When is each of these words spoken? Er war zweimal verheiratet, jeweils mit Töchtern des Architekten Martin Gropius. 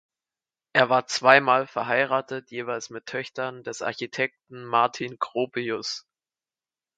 Er 0.73 0.89
war 0.89 1.05
zweimal 1.05 1.67
verheiratet, 1.67 2.49
jeweils 2.49 2.89
mit 2.89 3.05
Töchtern 3.05 3.61
des 3.63 3.83
Architekten 3.83 4.65
Martin 4.65 5.17
Gropius. 5.19 6.07